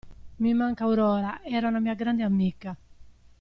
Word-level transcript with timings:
Mi 0.39 0.53
manca 0.61 0.85
Aurora, 0.85 1.41
era 1.43 1.67
una 1.67 1.79
mia 1.79 1.93
grande 1.93 2.23
amica. 2.23 2.75